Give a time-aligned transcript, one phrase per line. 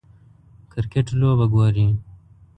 [0.71, 1.87] کریکټ لوبه ګورئ